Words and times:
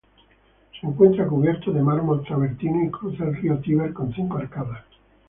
Se 0.79 0.87
encuentra 0.87 1.27
cubierto 1.27 1.71
de 1.71 1.83
mármol 1.83 2.23
travertino 2.23 2.83
y 2.85 2.89
cruza 2.89 3.23
el 3.23 3.35
río 3.35 3.59
Tíber 3.59 3.93
con 3.93 4.11
cinco 4.11 4.39
arcadas. 4.39 4.83